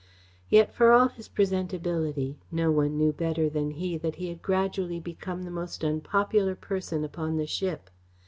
Yet, 0.49 0.73
for 0.73 0.93
all 0.93 1.09
his 1.09 1.29
presentability, 1.29 2.37
no 2.51 2.71
one 2.71 2.97
knew 2.97 3.13
better 3.13 3.51
than 3.51 3.69
he 3.69 3.99
that 3.99 4.15
he 4.15 4.29
had 4.29 4.41
gradually 4.41 4.99
become 4.99 5.43
the 5.43 5.51
most 5.51 5.83
unpopular 5.85 6.55
person 6.55 7.03
upon 7.03 7.37
the 7.37 7.45
ship. 7.45 7.87